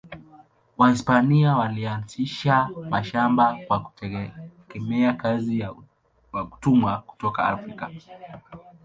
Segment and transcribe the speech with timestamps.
[0.77, 5.75] Wahispania walianzisha mashamba kwa kutegemea kazi ya
[6.31, 7.91] watumwa kutoka Afrika.